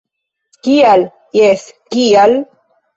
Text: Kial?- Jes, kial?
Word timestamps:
Kial?- 0.69 1.05
Jes, 1.41 1.69
kial? 1.97 2.39